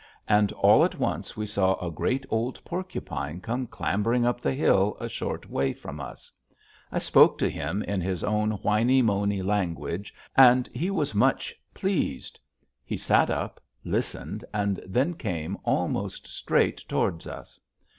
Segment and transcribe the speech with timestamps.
[0.27, 4.97] And all at once we saw a great old porcupine come clambering up the hill
[4.99, 6.31] a short way from us.
[6.91, 12.39] I spoke to him in his own whiny moany language and he was much pleased;
[12.83, 17.59] he sat up, listened, and then came almost straight toward us.